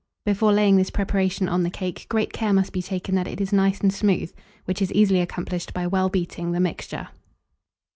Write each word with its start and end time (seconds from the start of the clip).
Before 0.25 0.51
laying 0.51 0.77
this 0.77 0.89
preparation 0.89 1.47
on 1.47 1.61
the 1.61 1.69
cake, 1.69 2.07
great 2.09 2.33
care 2.33 2.53
must 2.53 2.73
be 2.73 2.81
taken 2.81 3.13
that 3.13 3.27
it 3.27 3.39
is 3.39 3.53
nice 3.53 3.81
and 3.81 3.93
smooth, 3.93 4.33
which 4.65 4.81
is 4.81 4.91
easily 4.93 5.19
accomplished 5.21 5.75
by 5.75 5.85
well 5.85 6.09
beating 6.09 6.53
the 6.53 6.59
mixture. 6.59 7.09